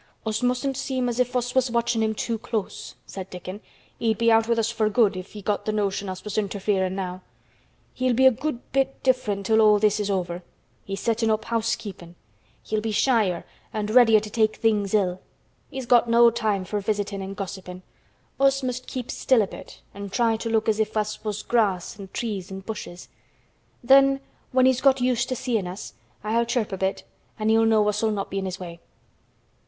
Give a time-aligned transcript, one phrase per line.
[0.25, 3.61] "Us mustn't seem as if us was watchin' him too close," said Dickon.
[3.99, 6.95] "He'd be out with us for good if he got th' notion us was interferin'
[6.95, 7.21] now.
[7.93, 10.41] He'll be a good bit different till all this is over.
[10.85, 12.15] He's settin' up housekeepin'.
[12.63, 15.21] He'll be shyer an' readier to take things ill.
[15.69, 17.83] He's got no time for visitin' an' gossipin'.
[18.39, 21.99] Us must keep still a bit an' try to look as if us was grass
[21.99, 23.07] an' trees an' bushes.
[23.83, 24.19] Then
[24.51, 25.93] when he's got used to seein' us
[26.23, 27.03] I'll chirp a bit
[27.37, 28.79] an' he'll know us'll not be in his way."